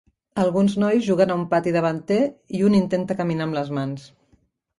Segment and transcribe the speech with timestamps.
[0.43, 2.17] Alguns nois juguen a un pati davanter
[2.61, 4.11] i un intenta caminar amb les mans.